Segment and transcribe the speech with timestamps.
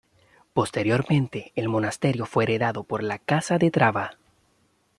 [0.53, 4.17] Posteriormente el monasterio fue heredado por la Casa de Traba.